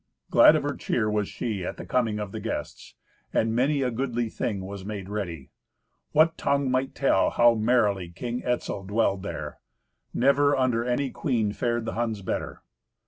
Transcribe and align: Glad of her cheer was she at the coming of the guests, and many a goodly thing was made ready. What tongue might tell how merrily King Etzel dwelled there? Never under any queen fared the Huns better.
Glad 0.31 0.55
of 0.55 0.63
her 0.63 0.75
cheer 0.75 1.07
was 1.11 1.27
she 1.29 1.63
at 1.63 1.77
the 1.77 1.85
coming 1.85 2.17
of 2.17 2.31
the 2.31 2.39
guests, 2.39 2.95
and 3.31 3.53
many 3.53 3.83
a 3.83 3.91
goodly 3.91 4.29
thing 4.29 4.65
was 4.65 4.83
made 4.83 5.07
ready. 5.09 5.51
What 6.11 6.39
tongue 6.39 6.71
might 6.71 6.95
tell 6.95 7.29
how 7.29 7.53
merrily 7.53 8.09
King 8.09 8.43
Etzel 8.43 8.83
dwelled 8.83 9.21
there? 9.21 9.59
Never 10.11 10.57
under 10.57 10.83
any 10.83 11.11
queen 11.11 11.51
fared 11.53 11.85
the 11.85 11.93
Huns 11.93 12.23
better. 12.23 12.63